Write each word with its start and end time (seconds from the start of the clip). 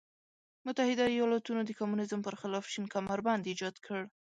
متحده 0.65 1.03
ایالتونو 1.13 1.61
د 1.65 1.71
کمونیزم 1.79 2.19
پر 2.27 2.35
خلاف 2.41 2.65
شین 2.73 2.85
کمربند 2.95 3.43
ایجاد 3.51 3.75
کړ. 3.85 3.99